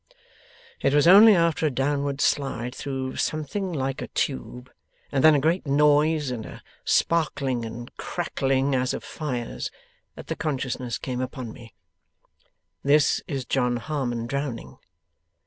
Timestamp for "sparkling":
6.83-7.63